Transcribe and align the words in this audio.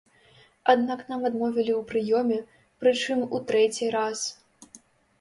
Аднак 0.73 1.03
нам 1.11 1.21
адмовілі 1.29 1.73
ў 1.79 1.85
прыёме, 1.93 2.39
прычым 2.83 3.17
у 3.35 3.45
трэці 3.53 3.95
раз. 4.01 4.29